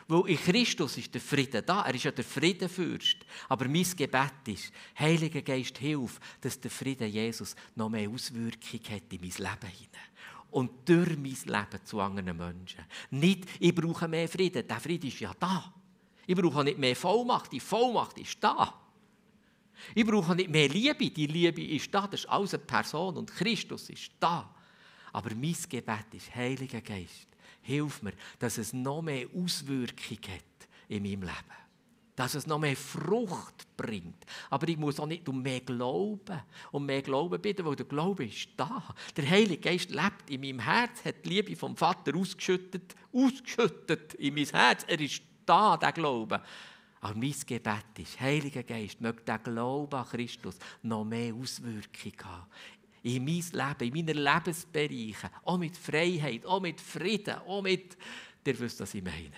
[0.09, 1.83] Weil in Christus ist der Frieden da.
[1.83, 3.19] Er ist ja der Friedenfürst.
[3.49, 9.13] Aber mein Gebet ist, Heiliger Geist, hilf, dass der Frieden Jesus noch mehr Auswirkung hat
[9.13, 10.11] in mein Leben hinein.
[10.51, 12.85] Und durch mein Leben zu anderen Menschen.
[13.11, 14.67] Nicht, ich brauche mehr Frieden.
[14.67, 15.73] Der Frieden ist ja da.
[16.27, 17.53] Ich brauche nicht mehr Vollmacht.
[17.53, 18.75] Die Vollmacht ist da.
[19.95, 21.11] Ich brauche nicht mehr Liebe.
[21.11, 22.07] Die Liebe ist da.
[22.07, 24.55] Das ist alles eine Person und Christus ist da.
[25.13, 27.29] Aber mein Gebet ist, Heiliger Geist,
[27.63, 31.57] hilf mir, dass es noch mehr Auswirkungen hat in meinem Leben.
[32.15, 34.27] Dass es noch mehr Frucht bringt.
[34.51, 38.27] Aber ich muss auch nicht um mehr Glauben, um mehr Glauben bitten, weil der Glaube
[38.27, 38.95] ist da.
[39.17, 44.35] Der Heilige Geist lebt in meinem Herz, hat die Liebe vom Vater ausgeschüttet, ausgeschüttet in
[44.35, 44.85] mein Herz.
[44.87, 46.43] Er ist da, der Glaube.
[47.01, 52.47] Aber mein Gebet ist, Heiliger Geist, möge der Glaube an Christus noch mehr Auswirkungen haben.
[53.03, 57.97] In mein Leben, in meinen Lebensbereichen, auch mit Freiheit, auch mit Frieden, auch mit,
[58.45, 59.33] ihr wisst, was ich meine.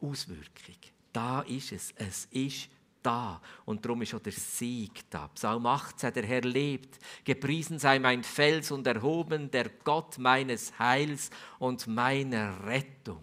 [0.00, 0.76] Auswirkung.
[1.12, 1.92] Da ist es.
[1.96, 2.68] Es ist
[3.02, 3.40] da.
[3.64, 5.28] Und darum ist auch der Sieg da.
[5.28, 6.98] Psalm 18, der Herr lebt.
[7.24, 13.22] Gepriesen sei mein Fels und erhoben der Gott meines Heils und meiner Rettung.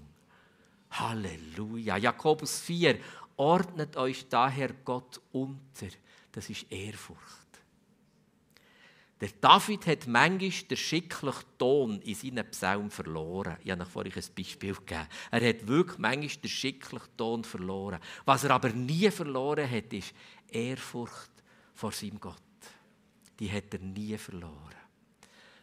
[0.91, 1.97] Halleluja.
[1.97, 2.97] Jakobus 4.
[3.35, 5.87] Ordnet euch daher Gott unter.
[6.31, 7.42] Das ist Ehrfurcht.
[9.23, 13.55] Der David hat manchmal den schicklichen Ton in seinen Psalmen verloren.
[13.63, 15.07] Ich habe vorhin ein Beispiel gegeben.
[15.31, 17.99] Er hat wirklich manchmal den schicklichen Ton verloren.
[18.25, 20.13] Was er aber nie verloren hat, ist
[20.49, 21.31] Ehrfurcht
[21.73, 22.35] vor seinem Gott.
[23.39, 24.75] Die hat er nie verloren.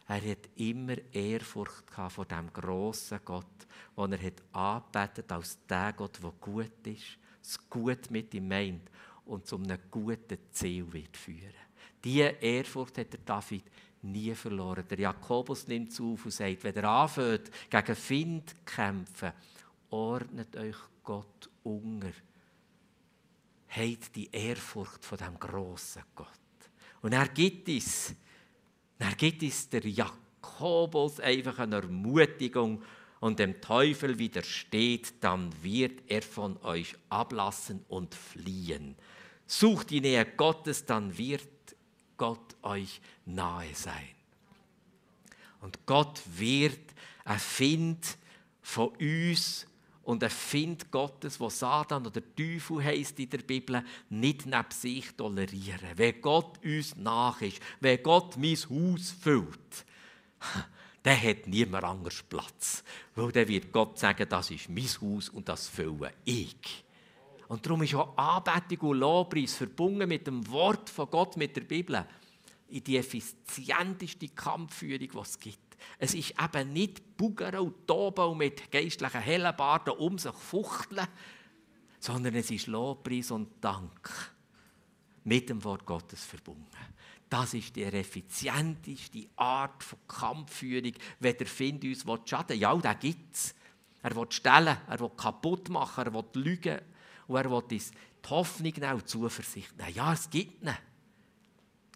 [0.07, 3.45] Er hat immer Ehrfurcht vor dem grossen Gott,
[3.95, 8.89] den er hat angebetet als der Gott, der gut ist, das Gut mit ihm meint
[9.23, 11.70] und zu einem guten Ziel wird führen.
[12.03, 13.63] Diese Ehrfurcht hat der David
[14.01, 14.85] nie verloren.
[14.89, 19.31] Der Jakobus nimmt auf und sagt, wenn ihr anfängt, gegen Find zu kämpfen,
[19.89, 22.11] ordnet euch Gott unter.
[23.69, 26.27] Habt die Ehrfurcht von dem grossen Gott.
[27.01, 28.15] Und er gibt es
[29.01, 32.83] dann gibt es der Jakobus einfach eine Ermutigung
[33.19, 38.95] und dem Teufel widersteht, dann wird er von euch ablassen und fliehen.
[39.47, 41.60] Sucht die Nähe Gottes, dann wird
[42.21, 44.09] Gott euch nahe sein.
[45.59, 46.93] Und Gott wird
[47.25, 48.15] ein Find
[48.61, 49.65] von uns
[50.03, 55.11] und ein Find Gottes, wo Satan oder Teufel heisst in der Bibel, nicht neben sich
[55.15, 55.89] tolerieren.
[55.95, 59.85] Wenn Gott uns nach ist, wenn Gott mein Haus füllt,
[61.01, 62.83] dann hat niemand anders Platz.
[63.15, 66.83] Weil dann wird Gott sagen, das ist mein Haus und das fülle ich.
[67.51, 71.63] Und darum ist auch Anbetung und Lobpreis verbunden mit dem Wort von Gott, mit der
[71.63, 72.07] Bibel,
[72.69, 75.75] in die effizienteste Kampfführung, die es gibt.
[75.99, 81.05] Es ist eben nicht Bugern und Toben und mit geistlichen Hellenbarden um sich fuchteln,
[81.99, 84.31] sondern es ist Lobpreis und Dank
[85.25, 86.69] mit dem Wort Gottes verbunden.
[87.29, 92.61] Das ist die effizienteste Art von Kampfführung, wenn der Find uns schaden will.
[92.61, 93.53] Ja, den gibt es.
[94.03, 96.79] Er will stellen, er will kaputt machen, er will lügen
[97.31, 99.93] und er will uns die Hoffnung nehmen und Zuversicht nehmen.
[99.93, 100.75] Ja, es gibt ihn.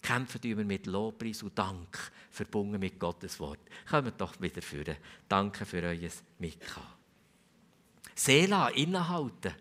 [0.01, 3.59] Kämpfen wir mit Lobpreis und Dank, verbunden mit Gottes Wort.
[3.89, 4.97] Kommt doch wieder führen.
[5.27, 6.87] Danke für euer Mitkommen.
[8.13, 9.53] Seela, innehalten.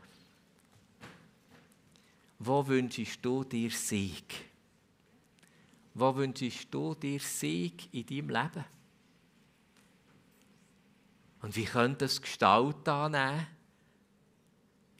[2.39, 4.51] Wo wünschst du dir Sieg?
[5.95, 8.65] Wo wünschst du dir Sieg in deinem Leben?
[11.41, 13.47] Und wie könnte es Gestalt annehmen?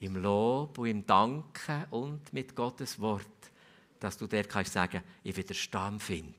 [0.05, 3.25] Im Lob und im Danken und mit Gottes Wort,
[3.99, 6.35] dass du der kannst sagen, ich widerstand Find,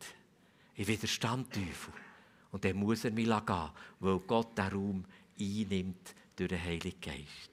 [0.76, 1.92] ich widerstand Teufel.
[2.52, 5.04] Und dann muss er mich gehen, weil Gott den Raum
[5.38, 7.50] einnimmt durch den Heiligen Geist.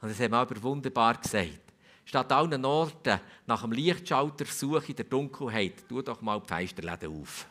[0.00, 1.74] Und das haben wir aber wunderbar gesagt.
[2.06, 7.20] Statt allen Orten nach dem Lichtschalter suche in der Dunkelheit, tu doch mal die Feisterläden
[7.20, 7.46] auf.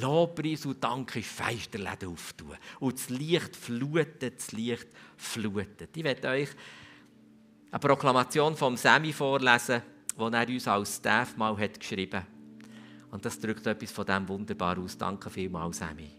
[0.00, 2.56] Lobpreis und Dank ist Feisterläden auftun.
[2.80, 5.96] Und das Licht flutet, das Licht flutet.
[5.96, 6.48] Ich werde euch
[7.70, 9.82] eine Proklamation vom Semi vorlesen,
[10.16, 12.26] die er uns als Staff mal hat geschrieben hat.
[13.10, 14.98] Und das drückt etwas von dem wunderbar aus.
[14.98, 16.10] Danke vielmals, Semi.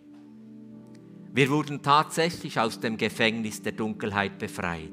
[1.34, 4.92] Wir wurden tatsächlich aus dem Gefängnis der Dunkelheit befreit.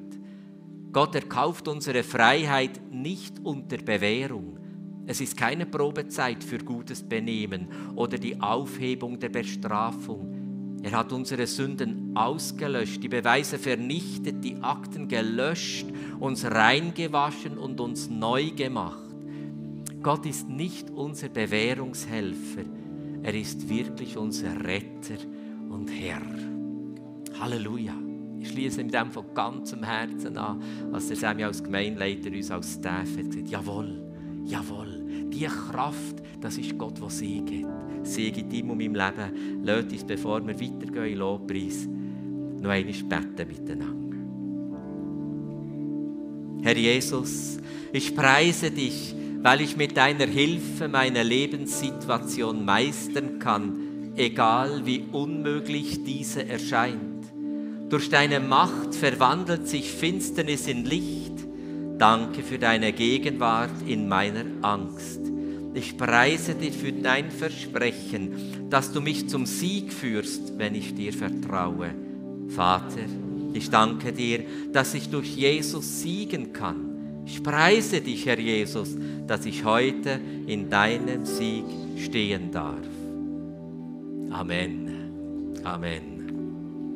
[0.93, 4.59] Gott erkauft unsere Freiheit nicht unter Bewährung.
[5.07, 10.81] Es ist keine Probezeit für gutes Benehmen oder die Aufhebung der Bestrafung.
[10.83, 15.87] Er hat unsere Sünden ausgelöscht, die Beweise vernichtet, die Akten gelöscht,
[16.19, 18.99] uns reingewaschen und uns neu gemacht.
[20.03, 22.65] Gott ist nicht unser Bewährungshelfer,
[23.23, 25.19] er ist wirklich unser Retter
[25.69, 26.23] und Herr.
[27.39, 27.95] Halleluja.
[28.41, 30.61] Ich schließe mit dem von ganzem Herzen an,
[30.93, 34.02] als der Sammy als Gemeindeleiter uns als Staff hat gesagt, jawohl,
[34.45, 38.07] jawohl, die Kraft, das ist Gott, der Sieg hat.
[38.07, 39.63] Sieg in deinem und meinem Leben.
[39.65, 41.89] Lasst uns, bevor wir weitergehen in Lobpreis,
[42.61, 44.17] noch einmal beten miteinander.
[46.63, 47.59] Herr Jesus,
[47.93, 56.05] ich preise dich, weil ich mit deiner Hilfe meine Lebenssituation meistern kann, egal wie unmöglich
[56.05, 57.01] diese erscheint.
[57.89, 61.42] Durch deine Macht verwandelt sich Finsternis in Licht.
[62.03, 65.21] Danke für deine Gegenwart in meiner Angst.
[65.73, 71.13] Ich preise dich für dein Versprechen, dass du mich zum Sieg führst, wenn ich dir
[71.13, 71.91] vertraue.
[72.49, 73.05] Vater,
[73.53, 74.43] ich danke dir,
[74.73, 77.23] dass ich durch Jesus siegen kann.
[77.25, 78.97] Ich preise dich, Herr Jesus,
[79.29, 81.67] dass ich heute in deinem Sieg
[81.99, 82.85] stehen darf.
[84.33, 84.91] Amen.
[85.63, 86.22] Amen.